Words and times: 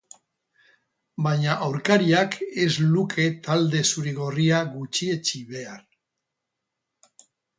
Baina 1.25 1.57
aurkariak 1.65 2.37
ez 2.63 2.69
luke 2.95 3.27
talde 3.49 3.83
zuri-gorria 3.91 4.63
gutxietsi 4.77 5.43
behar. 5.51 5.85